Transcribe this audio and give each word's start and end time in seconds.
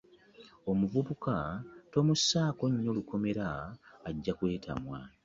Omuvubuka 0.71 1.35
tomusako 1.91 2.63
nnyo 2.73 2.91
lukomera 2.97 3.47
ajja 4.09 4.33
kwetamwa. 4.37 4.99